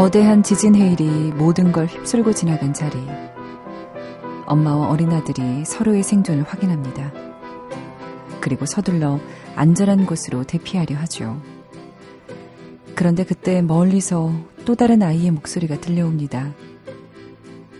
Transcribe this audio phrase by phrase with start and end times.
[0.00, 1.04] 거대한 지진 해일이
[1.36, 2.96] 모든 걸 휩쓸고 지나간 자리.
[4.46, 7.12] 엄마와 어린 아들이 서로의 생존을 확인합니다.
[8.40, 9.20] 그리고 서둘러
[9.56, 11.38] 안전한 곳으로 대피하려 하죠.
[12.94, 14.32] 그런데 그때 멀리서
[14.64, 16.54] 또 다른 아이의 목소리가 들려옵니다.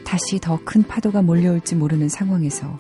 [0.05, 2.79] 다시 더 큰 파도가 몰려올지 모르는 상황에서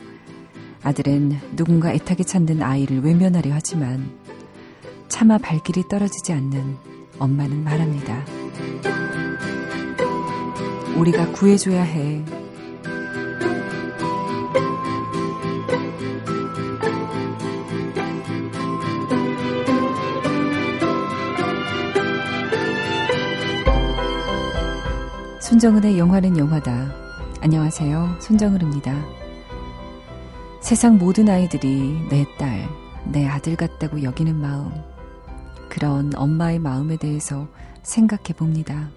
[0.82, 4.10] 아들은 누군가 애타게 찾는 아이를 외면하려 하지만
[5.08, 6.76] 차마 발길이 떨어지지 않는
[7.18, 8.39] 엄마는 말합니다.
[11.00, 12.22] 우리가 구해줘야 해.
[25.40, 26.92] 손정은의 영화는 영화다.
[27.40, 28.16] 안녕하세요.
[28.20, 28.94] 손정은입니다.
[30.60, 32.68] 세상 모든 아이들이 내 딸,
[33.06, 34.70] 내 아들 같다고 여기는 마음.
[35.70, 37.48] 그런 엄마의 마음에 대해서
[37.82, 38.90] 생각해 봅니다.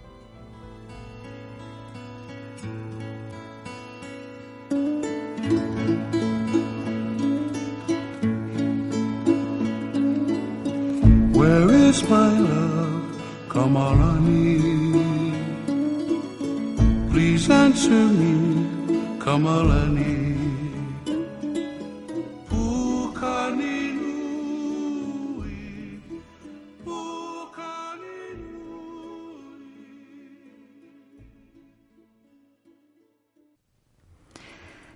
[19.33, 20.23] Come on, honey.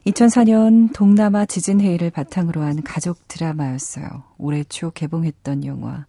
[0.05, 4.05] (2004년) 동남아 지진 해일을 바탕으로 한 가족 드라마였어요.
[4.37, 6.05] 올해 초 개봉했던 영화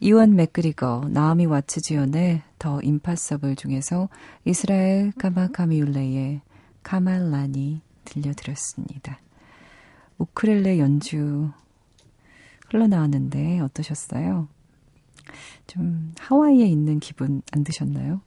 [0.00, 4.08] 이원 맥그리거, 나오미 와츠 지연의 더 임파서블 중에서
[4.44, 6.40] 이스라엘 카마카미울레의
[6.86, 9.18] 카말라니 들려드렸습니다.
[10.18, 11.50] 우크렐레 연주
[12.70, 14.46] 흘러나왔는데 어떠셨어요?
[15.66, 18.20] 좀 하와이에 있는 기분 안 드셨나요?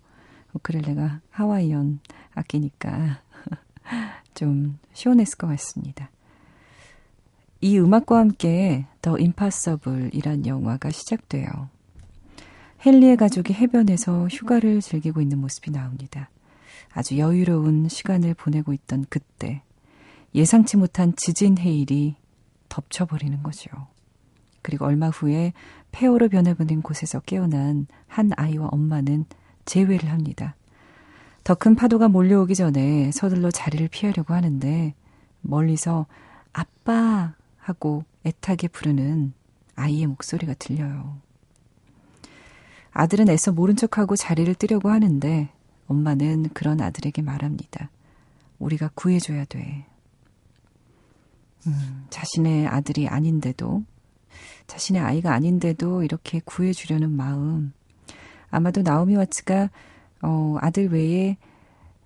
[0.52, 2.02] 우크렐레가 하와이언
[2.34, 3.22] 악기니까
[4.36, 6.12] 좀 시원했을 것 같습니다.
[7.62, 11.70] 이 음악과 함께 더 임파서블이란 영화가 시작돼요.
[12.86, 16.30] 헨리의 가족이 해변에서 휴가를 즐기고 있는 모습이 나옵니다.
[16.94, 19.62] 아주 여유로운 시간을 보내고 있던 그때
[20.36, 22.16] 예상치 못한 지진 해일이
[22.70, 23.70] 덮쳐버리는 거죠.
[24.62, 25.54] 그리고 얼마 후에
[25.92, 29.26] 폐허로 변해버린 곳에서 깨어난 한 아이와 엄마는
[29.66, 30.56] 재회를 합니다.
[31.44, 34.94] 더 큰 파도가 몰려오기 전에 서둘러 자리를 피하려고 하는데
[35.42, 36.06] 멀리서
[36.54, 39.34] 아빠 하고 애타게 부르는
[39.76, 41.18] 아이의 목소리가 들려요.
[42.92, 45.50] 아들은 애써 모른 척하고 자리를 뜨려고 하는데
[45.90, 47.90] 엄마는 그런 아들에게 말합니다.
[48.60, 49.86] 우리가 구해줘야 돼.
[51.68, 53.84] 음, 자신의 아들이 아닌데도,
[54.68, 57.74] 자신의 아이가 아닌데도 이렇게 구해주려는 마음.
[58.50, 59.70] 아마도 나오미 와츠가,
[60.22, 61.38] 어, 아들 외에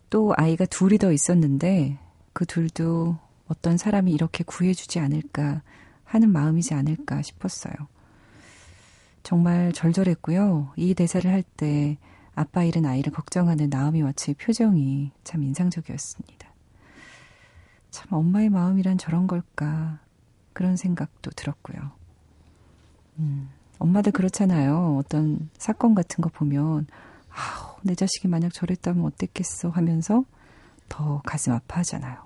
[0.10, 2.00] 또 아이가 둘이 더 있었는데,
[2.32, 3.18] 그 둘도
[3.48, 5.62] 어떤 사람이 이렇게 구해주지 않을까
[6.06, 7.74] 하는 마음이지 않을까 싶었어요.
[9.24, 10.74] 정말 절절했고요.
[10.78, 11.98] 이 대사를 할 때
[12.36, 16.50] 아빠 잃은 아이를 걱정하는 나오미 와츠의 표정이 참 인상적이었습니다.
[17.92, 20.00] 참 엄마의 마음이란 저런 걸까
[20.54, 21.92] 그런 생각도 들었고요.
[23.20, 24.98] 음, 엄마들 그렇잖아요.
[24.98, 26.88] 어떤 사건 같은 거 보면
[27.30, 30.24] 아우 내 자식이 만약 저랬다면 어땠겠어 하면서
[30.90, 32.18] 더 가슴 아파하잖아요.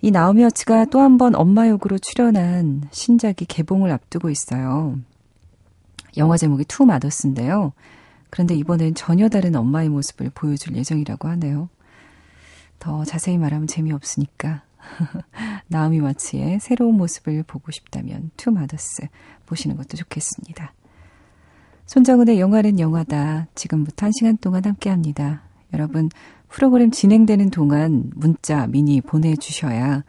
[0.00, 4.98] 이 나오미 와츠가 또 한 번 엄마 역으로 출연한 신작이 개봉을 앞두고 있어요.
[6.18, 7.72] 영화 제목이 Two Mothers인데요.
[8.30, 11.68] 그런데 이번엔 전혀 다른 엄마의 모습을 보여줄 예정이라고 하네요.
[12.78, 14.62] 더 자세히 말하면 재미없으니까
[15.68, 19.08] 나오미 와츠의 새로운 모습을 보고 싶다면 Two Mothers
[19.46, 20.72] 보시는 것도 좋겠습니다.
[21.86, 23.46] 손정은의 영화는 영화다.
[23.54, 25.42] 지금부터 한 시간 동안 함께합니다.
[25.72, 26.10] 여러분
[26.48, 30.04] 프로그램 진행되는 동안 문자, 미니 보내주셔야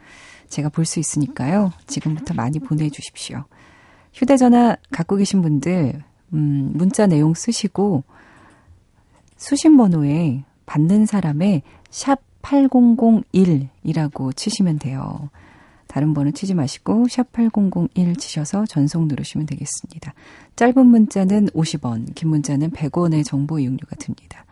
[0.48, 1.72] 제가 볼 수 있으니까요.
[1.86, 3.44] 지금부터 많이 보내주십시오.
[4.12, 6.02] 휴대전화 갖고 계신 분들,
[6.32, 8.04] 음, 문자 내용 쓰시고,
[9.36, 15.30] 수신 번호에 받는 사람의 샵 8001이라고 치시면 돼요.
[15.86, 20.14] 다른 번호 치지 마시고 샵 8001 치셔서 전송 누르시면 되겠습니다.
[20.54, 24.44] 짧은 문자는 50원, 긴 문자는 100원의 정보 이용료가 듭니다.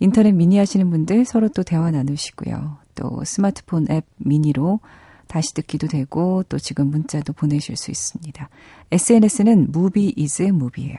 [0.00, 2.78] 인터넷 미니 하시는 분들 서로 또 대화 나누시고요.
[2.96, 4.80] 또 스마트폰 앱 미니로
[5.26, 8.48] 다시 듣기도 되고 또 지금 문자도 보내실 수 있습니다.
[8.90, 10.96] SNS는 Movie is Movie예요.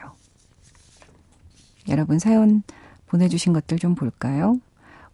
[1.88, 2.62] 여러분 사연
[3.06, 4.58] 보내주신 것들 좀 볼까요?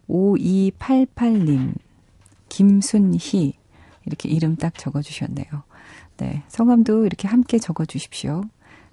[0.09, 1.75] 5288님,
[2.49, 3.55] 김순희,
[4.05, 5.47] 이렇게 이름 딱 적어주셨네요.
[6.19, 8.43] 네, 성함도 이렇게 함께 적어주십시오.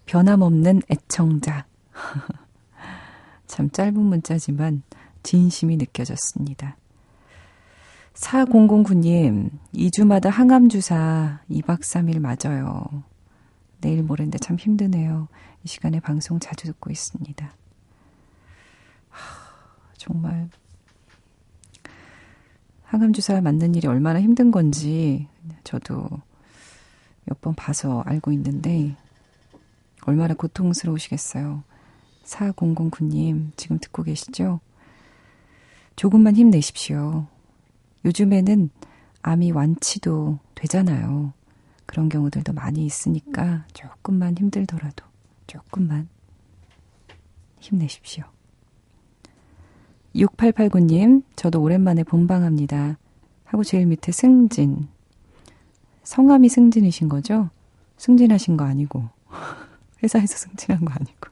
[0.05, 1.65] 변함없는 애청자.
[3.47, 4.83] 참 짧은 문자지만
[5.23, 6.77] 진심이 느껴졌습니다.
[8.19, 12.85] 4009님, 2주마다 항암주사 2박 3일 맞아요.
[13.79, 15.29] 내일 모레인데 참 힘드네요.
[15.63, 17.53] 이 시간에 방송 자주 듣고 있습니다.
[19.09, 19.19] 하,
[19.95, 20.49] 정말
[22.83, 25.27] 항암주사 맞는 일이 얼마나 힘든 건지
[25.63, 26.09] 저도
[27.23, 28.97] 몇 번 봐서 알고 있는데
[30.03, 31.63] 얼마나 고통스러우시겠어요.
[32.25, 34.59] 4009님 지금 듣고 계시죠?
[35.95, 37.27] 조금만 힘내십시오.
[38.05, 38.69] 요즘에는
[39.21, 41.33] 암이 완치도 되잖아요.
[41.85, 45.05] 그런 경우들도 많이 있으니까 조금만 힘들더라도
[45.47, 46.07] 조금만
[47.59, 48.23] 힘내십시오.
[50.15, 52.97] 6889님, 저도 오랜만에 본방합니다.
[53.45, 54.87] 하고 제일 밑에 승진.
[56.03, 57.49] 성함이 승진이신 거죠?
[57.97, 59.09] 승진하신 거 아니고.
[60.03, 61.29] 회사에서 승진한 거 아니고.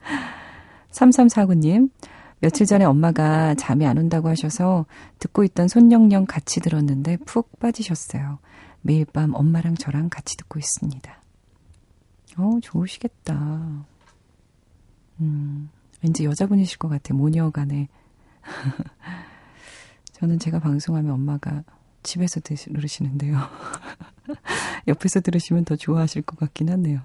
[0.90, 1.90] 3349님,
[2.44, 4.84] 며칠 전에 엄마가 잠이 안 온다고 하셔서
[5.18, 8.38] 듣고 있던 손영영 같이 들었는데 푹 빠지셨어요.
[8.82, 11.22] 매일 밤 엄마랑 저랑 같이 듣고 있습니다.
[12.36, 13.86] 어, 좋으시겠다.
[15.20, 15.70] 음,
[16.02, 17.88] 왠지 여자분이실 것 같아, 모녀간에.
[20.12, 21.64] 저는 제가 방송하면 엄마가
[22.02, 23.38] 집에서 들으시는데요.
[24.86, 27.00] 옆에서 들으시면 더 좋아하실 것 같긴 하네요.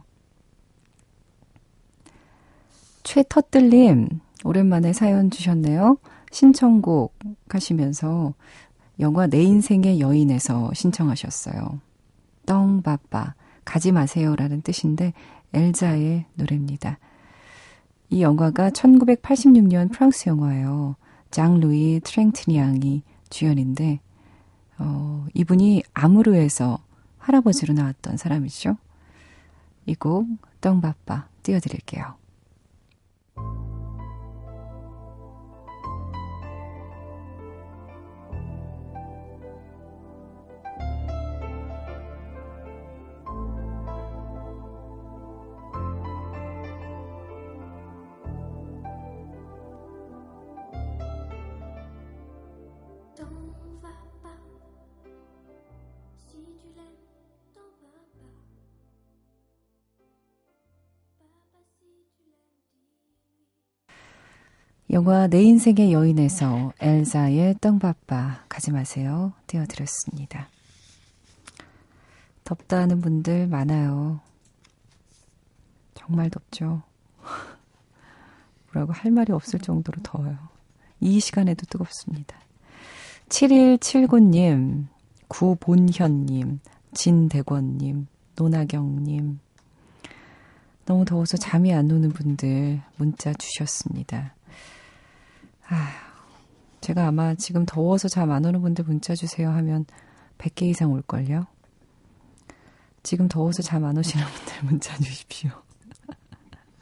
[3.03, 5.97] 최터뜰님, 오랜만에 사연 주셨네요.
[6.31, 7.17] 신청곡
[7.49, 8.33] 하시면서
[8.99, 11.79] 영화 내 인생의 여인에서 신청하셨어요.
[12.45, 13.33] 떵바빠,
[13.65, 15.13] 가지 마세요라는 뜻인데
[15.53, 16.99] 엘자의 노래입니다.
[18.09, 20.95] 이 영화가 1986년 프랑스 영화예요.
[21.31, 23.99] 장 루이 트랭트니앙이 주연인데
[24.79, 26.79] 어, 이분이 아무르에서
[27.19, 28.77] 할아버지로 나왔던 사람이죠.
[29.85, 30.27] 이 곡
[30.61, 32.18] 떵바빠 띄워드릴게요.
[64.91, 70.49] 영화 내 인생의 여인에서 엘자의 떵바빠 가지 마세요 띄워드렸습니다.
[72.43, 74.19] 덥다는 분들 많아요.
[75.93, 76.81] 정말 덥죠.
[78.73, 80.39] 뭐라고 할 말이 없을 정도로 더워요.
[80.99, 82.35] 이 시간에도 뜨겁습니다.
[83.29, 84.87] 7179님,
[85.27, 86.61] 구본현님,
[86.95, 89.39] 진대권님, 노나경님.
[90.85, 94.33] 너무 더워서 잠이 안 오는 분들 문자 주셨습니다.
[95.69, 95.91] 아,
[96.81, 99.85] 제가 아마 지금 더워서 잠 안 오는 분들 문자 주세요 하면
[100.37, 101.45] 100개 이상 올걸요?
[103.03, 105.51] 지금 더워서 잠 안 오시는 분들 문자 주십시오.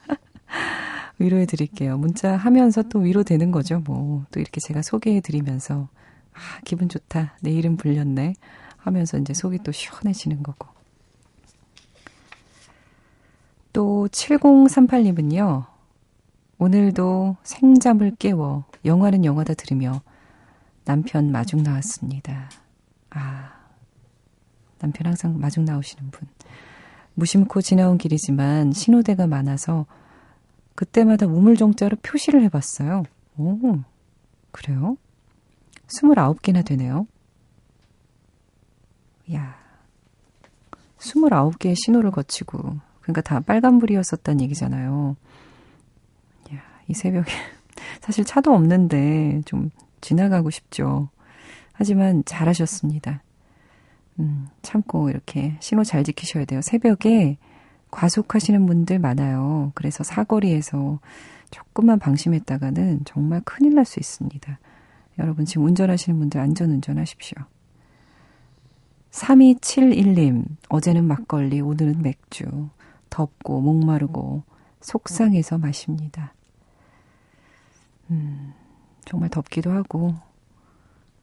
[1.19, 1.97] 위로해 드릴게요.
[1.97, 4.25] 문자 하면서 또 위로되는 거죠, 뭐.
[4.31, 5.89] 또 이렇게 제가 소개해 드리면서,
[6.33, 7.35] 아, 기분 좋다.
[7.41, 8.33] 내 이름 불렸네.
[8.77, 10.67] 하면서 이제 속이 또 시원해지는 거고.
[13.73, 15.65] 또 7038님은요,
[16.57, 20.01] 오늘도 생잠을 깨워 영화는 영화다 들으며
[20.85, 22.49] 남편 마중 나왔습니다.
[23.09, 23.53] 아,
[24.79, 26.27] 남편 항상 마중 나오시는 분.
[27.15, 29.85] 무심코 지나온 길이지만 신호대가 많아서
[30.75, 33.03] 그때마다 우물정자로 표시를 해봤어요.
[33.37, 33.79] 오,
[34.51, 34.97] 그래요?
[35.87, 37.07] 29개나 되네요.
[39.33, 39.57] 야
[40.99, 45.15] 29개의 신호를 거치고, 그러니까 다 빨간불이었었단 얘기잖아요.
[46.87, 47.31] 이 새벽에
[48.01, 49.69] 사실 차도 없는데 좀
[50.01, 51.09] 지나가고 싶죠.
[51.73, 53.21] 하지만 잘하셨습니다.
[54.19, 56.61] 음, 참고 이렇게 신호 잘 지키셔야 돼요.
[56.61, 57.37] 새벽에
[57.91, 59.71] 과속하시는 분들 많아요.
[59.75, 60.99] 그래서 사거리에서
[61.51, 64.59] 조금만 방심했다가는 정말 큰일 날 수 있습니다.
[65.19, 67.37] 여러분 지금 운전하시는 분들 안전 운전하십시오.
[69.11, 72.69] 3271님, 어제는 막걸리, 오늘은 맥주.
[73.09, 74.43] 덥고 목마르고
[74.81, 76.33] 속상해서 마십니다.
[78.11, 78.53] 음,
[79.05, 80.15] 정말 덥기도 하고,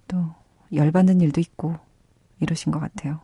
[0.08, 0.34] 또,
[0.72, 1.76] 열받는 일도 있고,
[2.40, 3.20] 이러신 것 같아요.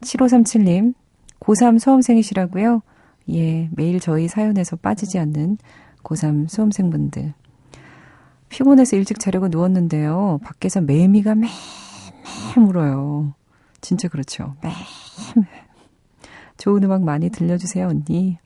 [0.00, 0.94] 7537님,
[1.40, 2.82] 고3 수험생이시라고요?
[3.30, 5.58] 예, 매일 저희 사연에서 빠지지 않는
[6.02, 7.34] 고3 수험생분들.
[8.48, 10.40] 피곤해서 일찍 자려고 누웠는데요.
[10.42, 11.48] 밖에서 매미가 매매
[12.56, 13.34] 물어요.
[13.80, 14.56] 진짜 그렇죠.
[14.62, 14.74] 매매.
[16.56, 18.38] 좋은 음악 많이 들려주세요, 언니.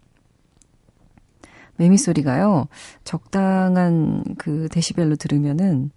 [1.77, 2.69] 매미 소리가요,
[3.05, 5.91] 적당한 그 데시벨로 들으면은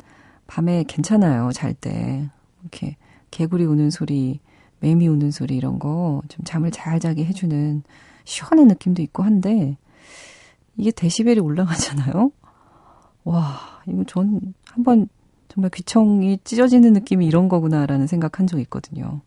[0.48, 2.30] 밤에 괜찮아요, 잘 때.
[2.62, 2.96] 이렇게
[3.32, 4.40] 개구리 우는 소리,
[4.80, 7.84] 매미 우는 소리 이런 거 좀 잠을 잘 자게 해주는
[8.24, 9.78] 시원한 느낌도 있고 한데,
[10.78, 12.32] 이게 데시벨이 올라가잖아요?
[13.24, 15.08] 와, 이거 전 한번
[15.50, 19.22] 정말 귀청이 찢어지는 느낌이 이런 거구나라는 생각한 적 있거든요.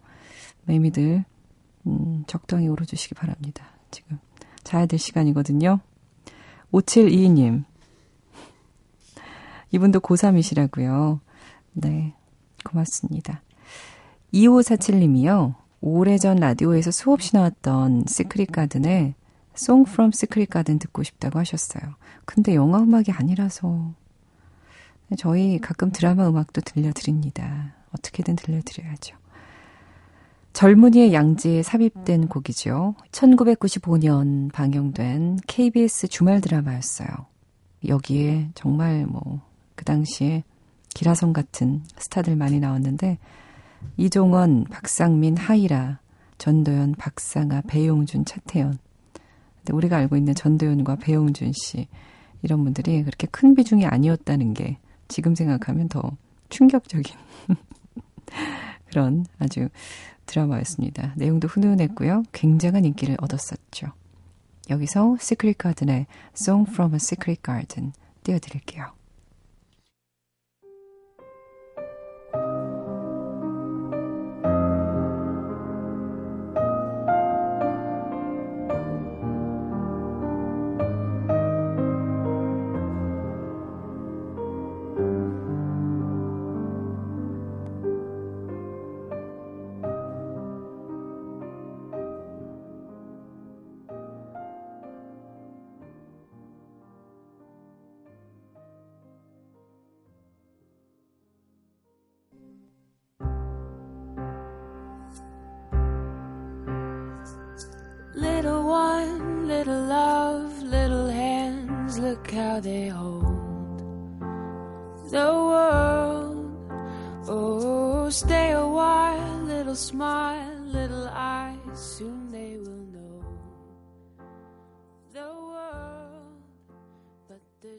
[0.65, 1.25] 매미들,
[1.87, 3.67] 음, 적당히 울어주시기 바랍니다.
[3.91, 4.19] 지금
[4.63, 5.81] 자야 될 시간이거든요.
[6.73, 7.65] 5722님.
[9.73, 11.21] 이분도 고3이시라고요.
[11.73, 12.15] 네,
[12.65, 13.43] 고맙습니다.
[14.33, 15.55] 2547님이요.
[15.81, 19.15] 오래전 라디오에서 수없이 나왔던 시크릿 가든의
[19.57, 21.95] Song from Secret Garden 듣고 싶다고 하셨어요.
[22.25, 23.93] 근데 영화 음악이 아니라서
[25.19, 27.75] 저희 가끔 드라마 음악도 들려드립니다.
[27.93, 29.17] 어떻게든 들려드려야죠.
[30.53, 32.95] 젊은이의 양지에 삽입된 곡이죠.
[33.13, 37.09] 1995년 방영된 KBS 주말 드라마였어요.
[37.87, 39.41] 여기에 정말 뭐,
[39.75, 40.45] 그 당시에
[40.93, 43.19] 기라성 같은 스타들 많이 나왔는데,
[43.97, 46.01] 이종원, 박상민, 하이라,
[46.37, 48.79] 전도연, 박상아, 배용준, 차태현.
[49.59, 51.87] 근데 우리가 알고 있는 전도연과 배용준 씨,
[52.43, 54.79] 이런 분들이 그렇게 큰 비중이 아니었다는 게
[55.09, 56.17] 지금 생각하면 더
[56.49, 57.15] 충격적인
[58.91, 59.69] 그런 아주
[60.31, 61.13] 드라마였습니다.
[61.17, 62.23] 내용도 훈훈했고요.
[62.33, 63.89] 굉장한 인기를 얻었었죠.
[64.71, 66.07] 여기서 시크릿 가든의
[66.37, 69.00] Song from a Secret Garden 띄워드릴게요.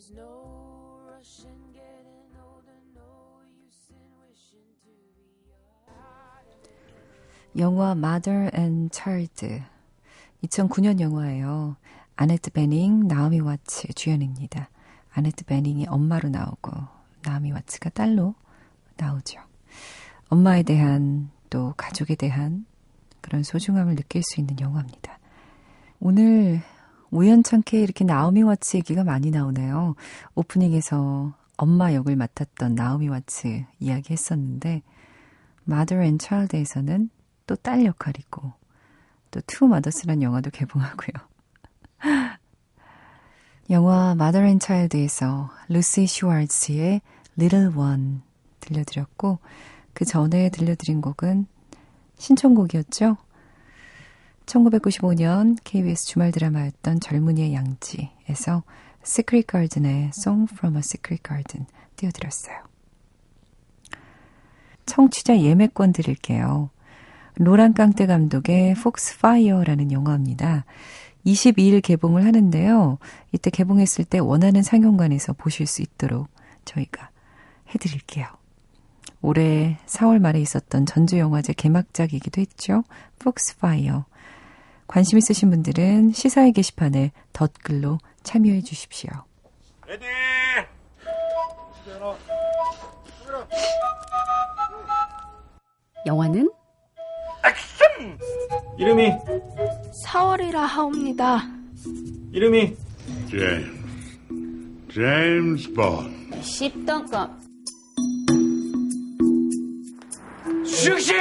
[0.02, 3.02] There's no rush in getting older, no
[3.54, 5.38] use in wishing to be
[5.86, 5.96] young.
[7.56, 9.62] 영화 Mother and Child
[10.44, 11.76] 2009년 영화예요.
[12.16, 14.70] 아네트 베닝, 나오미 와츠 주연입니다.
[15.14, 16.72] 아네트 베닝이 엄마로 나오고
[17.24, 18.34] 나오미 와츠가 딸로
[18.98, 19.40] 나오죠.
[20.30, 22.66] 엄마에 대한 또 가족에 대한
[23.20, 25.20] 그런 소중함을 느낄 수 있는 영화입니다.
[26.00, 26.64] 오늘
[27.12, 29.96] 우연찮게 이렇게 나오미 와츠 얘기가 많이 나오네요.
[30.36, 34.82] 오프닝에서 엄마 역을 맡았던 나오미 와츠 이야기 했었는데
[35.68, 37.10] Mother and Child에서는
[37.48, 38.54] 또 딸 역할이고
[39.32, 41.30] 또 Two Mothers란 영화도 개봉하고요.
[43.70, 47.02] 영화 Mother and Child에서 루시 슈왈츠의
[47.38, 48.20] Little One
[48.62, 49.40] 들려드렸고
[49.94, 51.46] 그 전에 들려드린 곡은
[52.18, 53.18] 신청곡이었죠.
[54.46, 58.64] 1995년 KBS 주말 드라마였던 젊은이의 양지에서
[59.04, 62.56] Secret Garden의 Song from a Secret Garden 띄워드렸어요.
[64.86, 66.70] 청취자 예매권 드릴게요.
[67.36, 70.66] 로랑 깡떼 감독의 Foxfire라는 영화입니다.
[71.26, 72.98] 22일 개봉을 하는데요.
[73.32, 76.28] 이때 개봉했을 때 원하는 상영관에서 보실 수 있도록
[76.66, 77.10] 저희가
[77.74, 78.28] 해드릴게요.
[79.22, 82.84] 올해 4월 말에 있었던 전주영화제 개막작이기도 했죠.
[83.20, 84.06] Foxfire.
[84.92, 89.10] 관심 있으신 분들은 시사회 게시판에 덧글로 참여해 주십시오.
[89.88, 90.06] Ready!
[96.06, 96.52] 영화는
[97.46, 98.20] 액션!
[98.78, 99.12] 이름이
[100.08, 101.44] 4월이라 하옵니다.
[102.34, 102.76] 이름이
[103.30, 103.82] James.
[104.92, 106.32] James Bond.
[106.42, 107.32] 10등급
[110.66, 111.14] 수정 씨!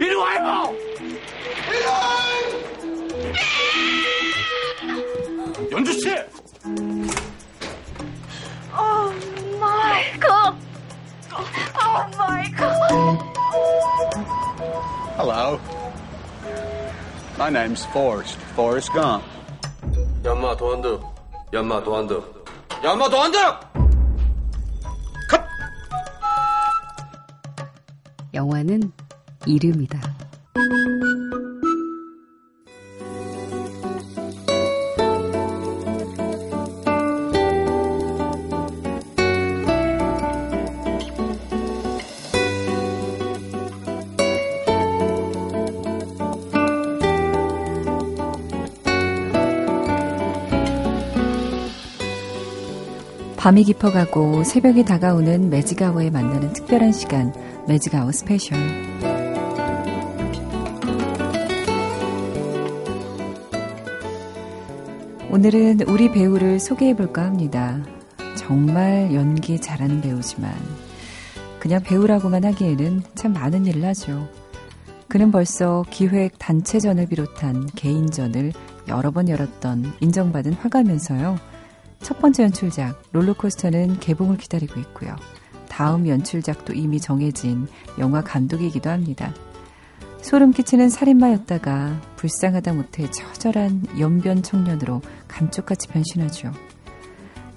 [0.00, 0.72] 이리 와요!
[5.70, 6.10] 연주 씨!
[8.72, 10.54] 오 마이 갓.
[11.32, 12.90] 오 마이 갓.
[15.16, 15.58] Hello.
[17.36, 18.38] My name's Forrest.
[18.52, 19.24] Forrest Gump.
[20.24, 21.00] 연마 도안드
[21.52, 22.22] 연마 도안드
[22.84, 23.36] 연마 도안드
[28.34, 28.92] 영화는
[29.46, 30.17] 이름이다.
[53.48, 57.32] 밤이 깊어가고 새벽이 다가오는 매직아워에 만나는 특별한 시간,
[57.66, 58.58] 매직아워 스페셜.
[65.30, 67.82] 오늘은 우리 배우를 소개해 볼까 합니다.
[68.36, 70.52] 정말 연기 잘하는 배우지만
[71.58, 74.28] 그냥 배우라고만 하기에는 참 많은 일을 하죠.
[75.08, 78.52] 그는 벌써 기획 단체전을 비롯한 개인전을
[78.88, 81.57] 여러 번 열었던 인정받은 화가면서요.
[82.00, 85.16] 첫 번째 연출작 롤러코스터는 개봉을 기다리고 있고요.
[85.68, 89.34] 다음 연출작도 이미 정해진 영화 감독이기도 합니다.
[90.20, 96.52] 소름 끼치는 살인마였다가 불쌍하다 못해 처절한 연변 청년으로 감쪽같이 변신하죠.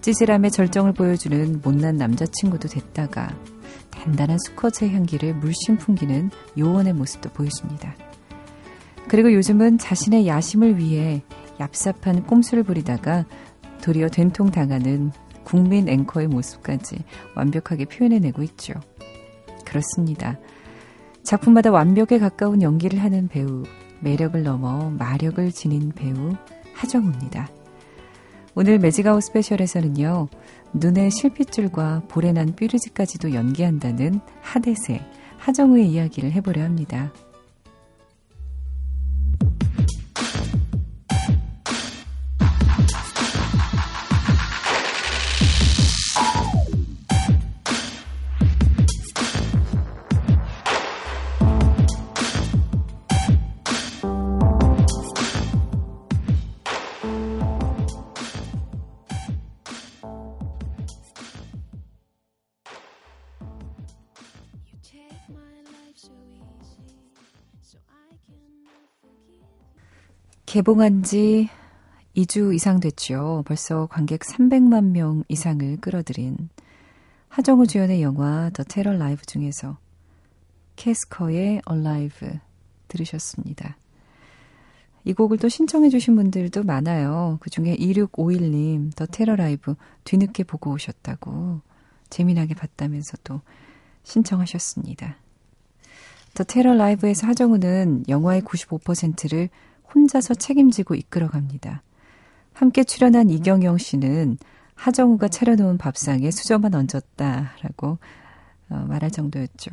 [0.01, 3.35] 찌질함의 절정을 보여주는 못난 남자친구도 됐다가
[3.89, 7.95] 단단한 수컷의 향기를 물씬 풍기는 요원의 모습도 보여줍니다.
[9.07, 11.23] 그리고 요즘은 자신의 야심을 위해
[11.59, 13.25] 얍삽한 꼼수를 부리다가
[13.81, 15.11] 도리어 된통 당하는
[15.43, 17.03] 국민 앵커의 모습까지
[17.35, 18.73] 완벽하게 표현해내고 있죠.
[19.65, 20.39] 그렇습니다.
[21.23, 23.63] 작품마다 완벽에 가까운 연기를 하는 배우,
[24.01, 26.35] 매력을 넘어 마력을 지닌 배우
[26.73, 27.49] 하정우입니다.
[28.55, 30.27] 오늘 매직아웃 스페셜에서는요,
[30.73, 35.01] 눈의 실핏줄과 볼에 난 뾰루지까지도 연기한다는 하대세,
[35.37, 37.11] 하정우의 이야기를 해보려 합니다.
[70.61, 71.49] 개봉한 지
[72.15, 73.41] 2주 이상 됐죠.
[73.47, 76.49] 벌써 관객 300만 명 이상을 끌어들인
[77.29, 79.79] 하정우 주연의 영화 더 테러 라이브 중에서
[80.75, 82.29] 캐스커의 Alive
[82.89, 83.75] 들으셨습니다.
[85.03, 87.39] 이 곡을 또 신청해 주신 분들도 많아요.
[87.41, 91.61] 그 중에 2651님 더 테러 라이브 뒤늦게 보고 오셨다고
[92.11, 93.41] 재미나게 봤다면서 또
[94.03, 95.15] 신청하셨습니다.
[96.35, 99.49] 더 테러 라이브에서 하정우는 영화의 95%를
[99.93, 101.81] 혼자서 책임지고 이끌어갑니다.
[102.53, 104.37] 함께 출연한 이경영 씨는
[104.75, 107.97] 하정우가 차려놓은 밥상에 수저만 얹었다라고
[108.69, 109.71] 어, 말할 정도였죠.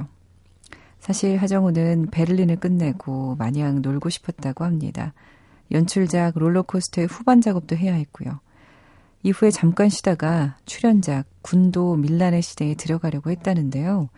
[1.01, 5.15] 사실 하정우는 베를린을 끝내고 마냥 놀고 싶었다고 합니다.
[5.71, 8.41] 연출작 롤러코스터의 후반 작업도 해야 했고요.
[9.23, 14.09] 이후에 잠깐 쉬다가 출연작 군도 밀란의 시대에 들어가려고 했다는데요.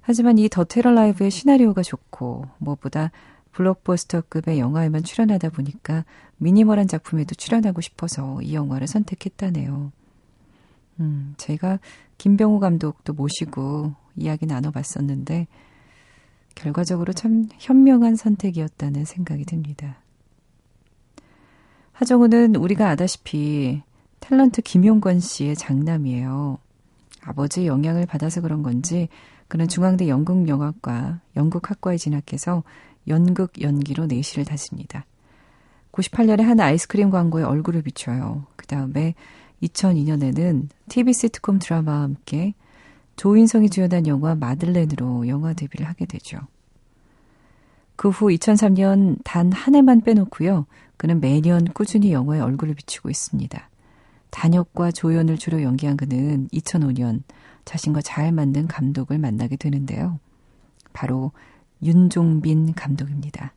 [0.00, 3.12] 하지만 이 더 테러 라이브의 시나리오가 좋고 무엇보다
[3.52, 6.04] 블록버스터급의 영화에만 출연하다 보니까
[6.38, 9.92] 미니멀한 작품에도 출연하고 싶어서 이 영화를 선택했다네요.
[11.00, 11.78] 음, 제가
[12.18, 15.46] 김병호 감독도 모시고 이야기 나눠봤었는데
[16.54, 19.96] 결과적으로 참 현명한 선택이었다는 생각이 듭니다.
[21.92, 23.82] 하정우는 우리가 아다시피
[24.20, 26.58] 탤런트 김용건 씨의 장남이에요.
[27.22, 29.08] 아버지의 영향을 받아서 그런 건지
[29.48, 32.62] 그는 중앙대 연극영화과 연극학과에 진학해서
[33.08, 35.04] 연극 연기로 내실을 다집니다.
[35.92, 38.46] 98년에 한 아이스크림 광고에 얼굴을 비춰요.
[38.56, 39.14] 그 다음에
[39.62, 42.54] 2002년에는 TV 시트콤 드라마와 함께
[43.16, 46.38] 조인성이 주연한 영화 마들렌으로 영화 데뷔를 하게 되죠.
[47.96, 50.66] 그 후 2003년 단 한 해만 빼놓고요.
[50.96, 53.68] 그는 매년 꾸준히 영화에 얼굴을 비추고 있습니다.
[54.30, 57.22] 단역과 조연을 주로 연기한 그는 2005년
[57.64, 60.18] 자신과 잘 맞는 감독을 만나게 되는데요.
[60.92, 61.32] 바로
[61.82, 63.52] 윤종빈 감독입니다.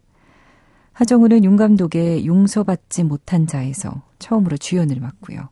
[0.93, 5.49] 하정우는 윤 감독의 용서받지 못한 자에서 처음으로 주연을 맡고요.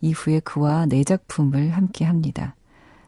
[0.00, 2.54] 이후에 그와 네 작품을 함께 합니다.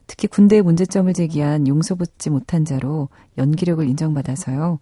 [0.07, 3.09] 특히 군대의 문제점을 제기한 용서받지 못한 자로
[3.39, 4.79] 연기력을 인정받아서요.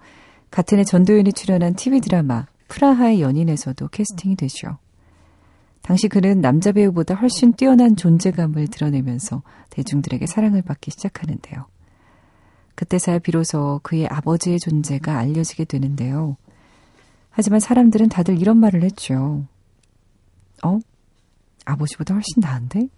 [0.50, 4.78] 같은 해 전도연이 출연한 TV 드라마 프라하의 연인에서도 캐스팅이 되죠.
[5.82, 11.66] 당시 그는 남자 배우보다 훨씬 뛰어난 존재감을 드러내면서 대중들에게 사랑을 받기 시작하는데요.
[12.74, 16.36] 그때서야 비로소 그의 아버지의 존재가 알려지게 되는데요.
[17.30, 19.44] 하지만 사람들은 다들 이런 말을 했죠.
[20.64, 20.78] 어?
[21.64, 22.88] 아버지보다 훨씬 나은데?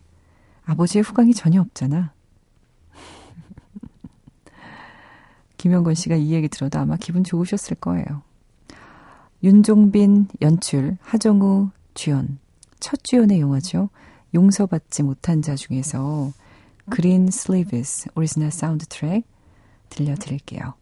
[0.65, 2.13] 아버지의 후광이 전혀 없잖아.
[5.57, 8.23] 김영건 씨가 이 얘기 들어도 아마 기분 좋으셨을 거예요.
[9.43, 12.39] 윤종빈 연출, 하정우 주연.
[12.81, 13.91] 첫 주연의 영화죠.
[14.35, 16.33] 용서받지 못한 자 중에서
[16.91, 19.25] Greensleeves 오리지널 사운드 트랙
[19.89, 20.75] 들려드릴게요.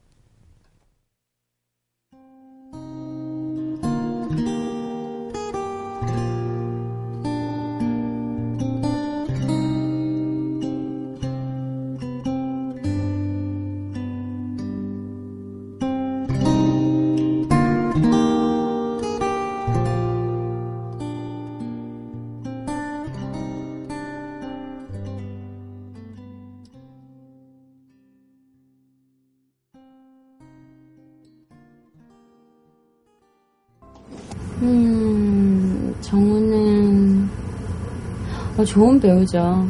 [38.64, 39.68] 어, 좋은 배우죠.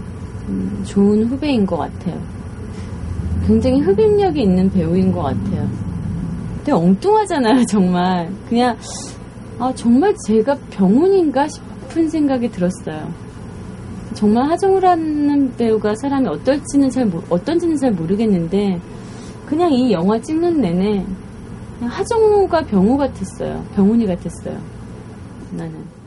[0.48, 2.16] 음, 좋은 후배인 것 같아요.
[3.44, 5.68] 굉장히 흡입력이 있는 배우인 것 같아요.
[6.58, 8.30] 근데 엉뚱하잖아요, 정말.
[8.48, 8.76] 그냥
[9.58, 13.12] 아, 정말 제가 병훈인가 싶은 생각이 들었어요.
[14.14, 18.80] 정말 하정우라는 배우가 사람이 어떨지는 잘 어떤지는 잘 모르겠는데
[19.44, 21.04] 그냥 이 영화 찍는 내내
[21.80, 23.64] 하정우가 병우 같았어요.
[23.74, 24.56] 병훈이 같았어요.
[25.50, 26.03] 나는.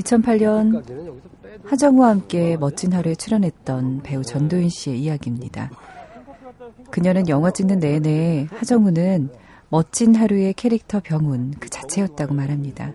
[0.00, 0.82] 2008년
[1.64, 5.70] 하정우와 함께 멋진 하루에 출연했던 배우 전도윤 씨의 이야기입니다.
[6.90, 9.30] 그녀는 영화 찍는 내내 하정우는
[9.68, 12.92] 멋진 하루의 캐릭터 병훈 그 자체였다고 말합니다.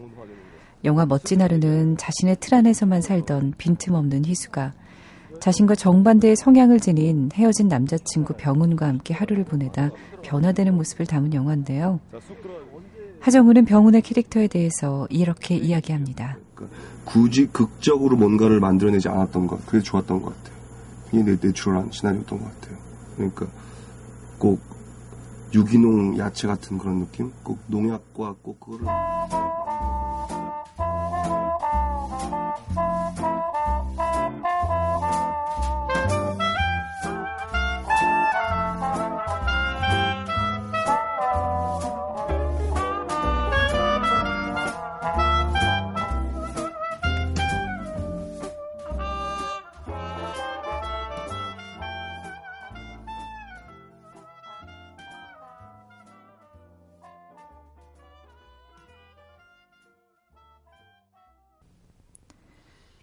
[0.84, 4.74] 영화 멋진 하루는 자신의 틀 안에서만 살던 빈틈없는 희수가
[5.40, 9.90] 자신과 정반대의 성향을 지닌 헤어진 남자친구 병훈과 함께 하루를 보내다
[10.22, 12.00] 변화되는 모습을 담은 영화인데요.
[13.20, 16.38] 하정우는 병훈의 캐릭터에 대해서 이렇게 이야기합니다.
[16.56, 16.70] 그
[17.04, 20.56] 굳이 극적으로 뭔가를 만들어내지 않았던 것, 그게 좋았던 것 같아요.
[21.12, 22.78] 이게 내, 내추럴한 시나리오였던 것 같아요.
[23.16, 23.48] 그러니까
[24.40, 24.60] 꼭
[25.54, 27.32] 유기농 야채 같은 그런 느낌?
[27.44, 28.88] 꼭 농약과 꼭 그거를.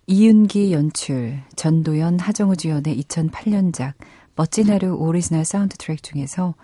[0.07, 3.95] 이윤기 연출, 전도연, 하정우 주연의 2008년작
[4.35, 6.55] 멋진 하루 오리지널 사운드 트랙 중에서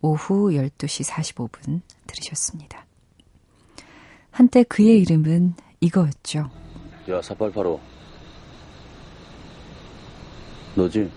[0.00, 2.86] 오후 12시 45분 들으셨습니다.
[4.32, 6.50] 한때 그의 이름은 이거였죠.
[7.10, 7.80] 야, 4885.
[10.74, 11.10] 너지?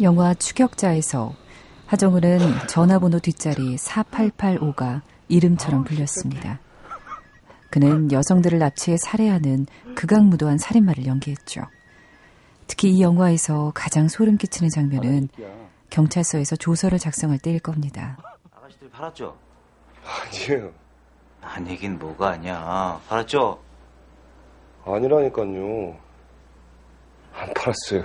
[0.00, 1.34] 영화 추격자에서
[1.86, 6.60] 하정우는 전화번호 뒷자리 4885가 이름처럼 불렸습니다.
[7.74, 11.62] 그는 여성들을 납치해 살해하는 극악무도한 살인마를 연기했죠.
[12.68, 15.28] 특히 이 영화에서 가장 소름 끼치는 장면은
[15.90, 18.16] 경찰서에서 조서를 작성할 때일 겁니다.
[18.52, 19.36] 아가씨들 팔았죠?
[20.06, 20.70] 아니에요.
[21.42, 23.00] 아니긴 뭐가 아니야.
[23.08, 23.60] 팔았죠?
[24.86, 25.96] 아니라니까요.
[27.34, 28.04] 안 팔았어요.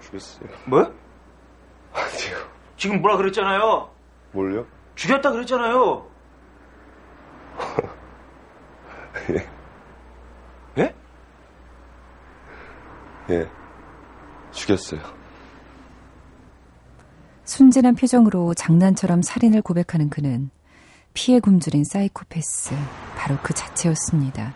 [0.00, 0.48] 죽였어요.
[0.64, 0.80] 뭐?
[1.92, 2.38] 아니요.
[2.76, 3.88] 지금 뭐라 그랬잖아요.
[4.32, 4.66] 뭘요?
[4.96, 6.15] 죽였다 그랬잖아요.
[9.30, 9.46] 예.
[10.78, 10.94] 예?
[13.30, 13.48] 예.
[14.52, 15.00] 죽였어요.
[17.44, 20.50] 순진한 표정으로 장난처럼 살인을 고백하는 그는
[21.14, 22.74] 피해 굶주린 사이코패스,
[23.16, 24.54] 바로 그 자체였습니다.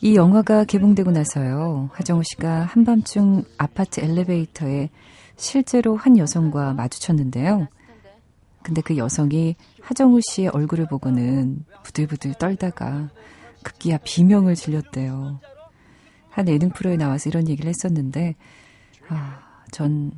[0.00, 4.90] 이 영화가 개봉되고 나서요, 하정우 씨가 한밤중 아파트 엘리베이터에
[5.36, 7.68] 실제로 한 여성과 마주쳤는데요.
[8.62, 13.10] 근데 그 여성이 하정우 씨의 얼굴을 보고는 부들부들 떨다가
[13.62, 15.40] 급기야 비명을 질렀대요.
[16.30, 18.36] 한 예능 프로에 나와서 이런 얘기를 했었는데,
[19.08, 20.12] 아, 전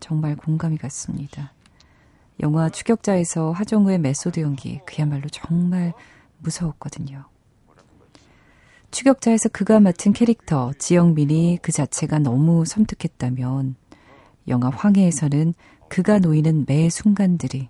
[0.00, 1.52] 정말 공감이 갔습니다.
[2.40, 5.92] 영화 추격자에서 하정우의 메소드 연기, 그야말로 정말
[6.38, 7.24] 무서웠거든요.
[8.90, 13.76] 추격자에서 그가 맡은 캐릭터, 지영민이 그 자체가 너무 섬뜩했다면,
[14.48, 15.54] 영화 황해에서는
[15.88, 17.68] 그가 놓이는 매 순간들이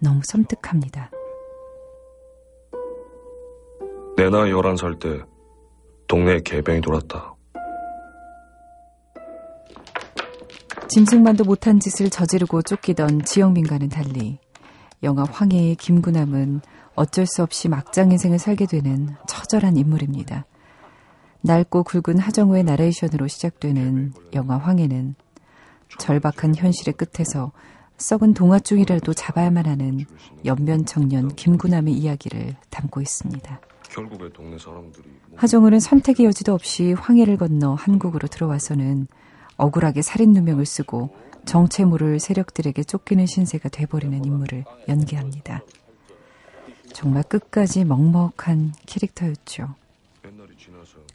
[0.00, 1.10] 너무 섬뜩합니다.
[4.16, 5.24] 내 나이 11살 때
[6.06, 7.34] 동네에 개병이 돌았다.
[10.88, 14.38] 짐승만도 못한 짓을 저지르고 쫓기던 지영민과는 달리
[15.02, 16.60] 영화 황해의 김구남은
[16.96, 20.46] 어쩔 수 없이 막장 인생을 살게 되는 처절한 인물입니다.
[21.42, 25.14] 낡고 굵은 하정우의 나레이션으로 시작되는 영화 황해는
[25.98, 27.52] 절박한 현실의 끝에서
[28.00, 30.06] 썩은 동화중이라도 잡아야만 하는
[30.46, 33.60] 연변 청년 김구남의 이야기를 담고 있습니다.
[33.90, 35.04] 결국에 동네 사람들이
[35.36, 39.06] 하정우는 선택의 여지도 없이 황해를 건너 한국으로 들어와서는
[39.56, 45.62] 억울하게 살인 누명을 쓰고 정체 모를 세력들에게 쫓기는 신세가 돼버리는 인물을 연기합니다.
[46.94, 49.74] 정말 끝까지 먹먹한 캐릭터였죠.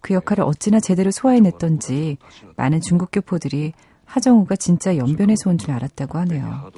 [0.01, 2.17] 그 역할을 어찌나 제대로 소화해냈던지
[2.57, 3.73] 많은 중국 교포들이
[4.05, 6.71] 하정우가 진짜 연변에서 온 줄 알았다고 하네요.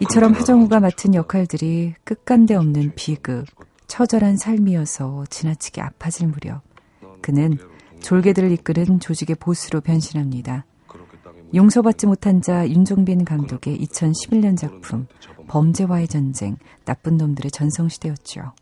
[0.00, 3.44] 이처럼 하정우가 맡은 역할들이 끝간데 없는 비극,
[3.86, 6.62] 처절한 삶이어서 지나치게 아파질 무렵
[7.22, 7.58] 그는
[8.00, 10.66] 졸개들을 이끄는 조직의 보스로 변신합니다.
[11.54, 15.06] 용서받지 못한 자 윤종빈 감독의 2011년 작품
[15.48, 18.52] 범죄와의 전쟁, 나쁜 놈들의 전성시대였죠.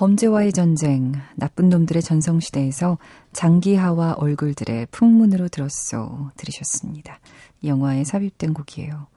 [0.00, 2.96] 범죄와의 전쟁, 나쁜 놈들의 전성시대에서
[3.34, 7.20] 장기하와 얼굴들의 풍문으로 들었소 들으셨습니다.
[7.64, 9.08] 영화에 삽입된 곡이에요.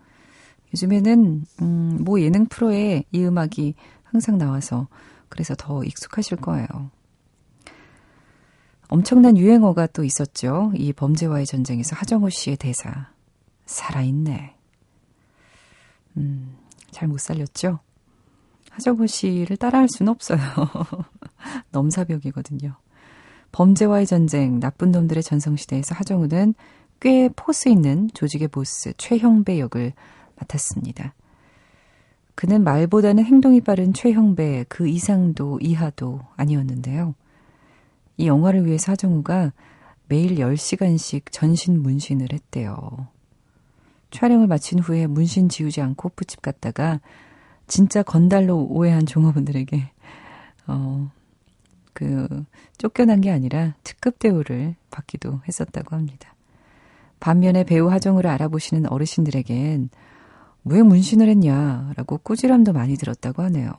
[0.73, 4.89] 요즘에는 음, 뭐 예능 프로에 이 음악이 항상 나와서
[5.29, 6.67] 그래서 더 익숙하실 거예요.
[8.89, 10.73] 엄청난 유행어가 또 있었죠.
[10.75, 13.07] 이 범죄와의 전쟁에서 하정우 씨의 대사.
[13.65, 14.53] 살아있네.
[16.17, 16.57] 음,
[16.91, 17.79] 잘 못 살렸죠?
[18.73, 20.39] 하정우 씨를 따라할 수는 없어요.
[21.71, 22.75] 넘사벽이거든요.
[23.51, 26.55] 범죄와의 전쟁, 나쁜 놈들의 전성시대에서 하정우는
[26.99, 29.93] 꽤 포스 있는 조직의 보스 최형배 역을
[30.37, 31.13] 맡았습니다.
[32.33, 37.13] 그는 말보다는 행동이 빠른 최형배 그 이상도 이하도 아니었는데요.
[38.17, 39.53] 이 영화를 위해서 하정우가
[40.07, 43.07] 매일 10시간씩 전신 문신을 했대요.
[44.09, 47.01] 촬영을 마친 후에 문신 지우지 않고 호프집 갔다가
[47.73, 49.89] 진짜 건달로 오해한 종업원들에게
[50.67, 51.09] 어,
[51.93, 52.45] 그
[52.77, 56.35] 쫓겨난 게 아니라 특급 대우를 받기도 했었다고 합니다.
[57.19, 59.89] 반면에 배우 하정우를 알아보시는 어르신들에겐
[60.65, 63.71] 왜 문신을 했냐라고 꾸지람도 많이 들었다고 하네요.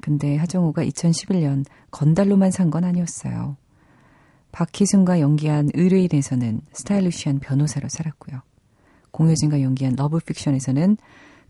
[0.00, 3.58] 근데 하정우가 2011년 건달로만 산 건 아니었어요.
[4.50, 8.40] 박희순과 연기한 의뢰인에서는 스타일리시한 변호사로 살았고요.
[9.10, 10.96] 공효진과 연기한 러브픽션에서는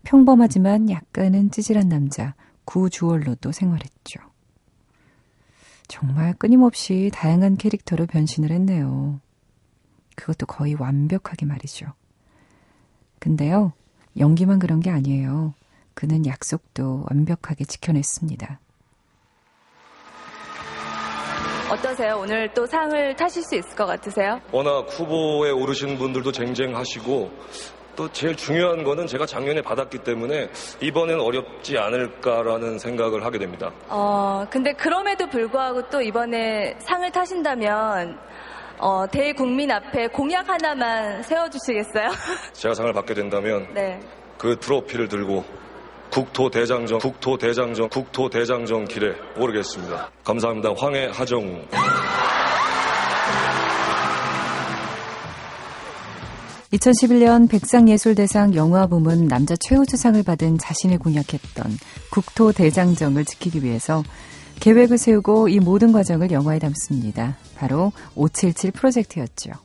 [0.05, 4.19] 평범하지만 약간은 찌질한 남자 구주월로도 생활했죠.
[5.87, 9.19] 정말 끊임없이 다양한 캐릭터로 변신을 했네요.
[10.15, 11.87] 그것도 거의 완벽하게 말이죠.
[13.19, 13.73] 근데요,
[14.17, 15.53] 연기만 그런 게 아니에요.
[15.93, 18.59] 그는 약속도 완벽하게 지켜냈습니다.
[21.71, 22.19] 어떠세요?
[22.19, 24.39] 오늘 또 상을 타실 수 있을 것 같으세요?
[24.51, 27.31] 워낙 후보에 오르신 분들도 쟁쟁하시고
[27.95, 30.49] 또 제일 중요한 거는 제가 작년에 받았기 때문에
[30.81, 33.71] 이번엔 어렵지 않을까라는 생각을 하게 됩니다.
[33.87, 38.17] 어, 근데 그럼에도 불구하고 또 이번에 상을 타신다면
[38.77, 42.09] 어, 대국민 앞에 공약 하나만 세워주시겠어요?
[42.53, 43.99] 제가 상을 받게 된다면 네.
[44.37, 45.45] 그 트로피를 들고
[46.11, 50.11] 국토대장정, 국토대장정, 국토대장정 길에 오르겠습니다.
[50.23, 50.73] 감사합니다.
[50.77, 51.65] 황해 하정
[56.75, 61.65] 2011년 백상예술대상 영화 부문 남자 최우수상을 받은 자신을 공약했던
[62.11, 64.03] 국토 대장정을 지키기 위해서
[64.59, 67.37] 계획을 세우고 이 모든 과정을 영화에 담습니다.
[67.55, 69.64] 바로 577 프로젝트였죠.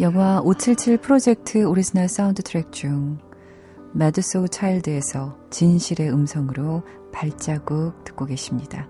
[0.00, 3.18] 영화 577 프로젝트 오리지널 사운드 트랙 중
[3.92, 8.88] 매드 소울 차일드에서 진실의 음성으로 발자국 듣고 계십니다.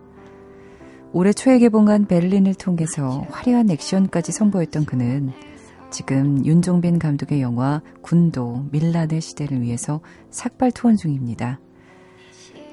[1.12, 5.32] 올해 초에 개봉한 베를린을 통해서 화려한 액션까지 선보였던 그는
[5.90, 11.58] 지금 윤종빈 감독의 영화 군도 민란의 시대를 위해서 삭발 투혼 중입니다.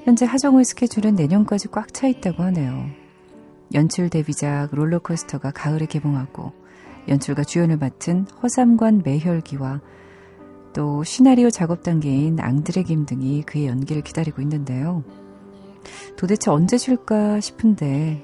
[0.04, 2.86] 현재 하정우의 스케줄은 내년까지 꽉 차 있다고 하네요.
[3.74, 6.67] 연출 데뷔작 롤러코스터가 가을에 개봉하고
[7.08, 9.80] 연출과 주연을 맡은 허삼관 매혈기와
[10.74, 15.02] 또 시나리오 작업 단계인 앙드레 김 등이 그의 연기를 기다리고 있는데요.
[16.16, 18.22] 도대체 언제 쉴까 싶은데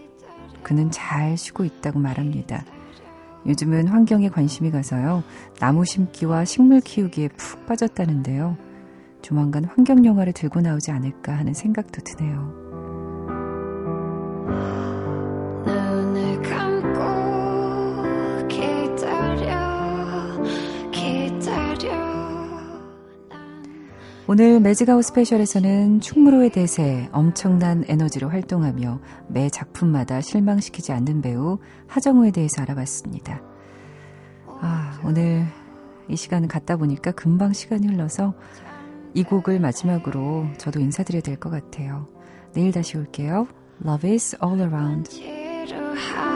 [0.62, 2.64] 그는 잘 쉬고 있다고 말합니다.
[3.46, 5.22] 요즘은 환경에 관심이 가서요.
[5.58, 8.56] 나무 심기와 식물 키우기에 푹 빠졌다는데요.
[9.20, 12.64] 조만간 환경 영화를 들고 나오지 않을까 하는 생각도 드네요.
[24.36, 32.60] 오늘 매직아웃 스페셜에서는 충무로의 대세 엄청난 에너지로 활동하며 매 작품마다 실망시키지 않는 배우 하정우에 대해서
[32.62, 33.40] 알아봤습니다.
[34.60, 35.46] 아, 오늘
[36.08, 38.34] 이 시간을 갖다 보니까 금방 시간이 흘러서
[39.14, 42.08] 이 곡을 마지막으로 저도 인사드려야 될 것 같아요.
[42.54, 43.46] 내일 다시 올게요.
[43.86, 46.33] Love is all around.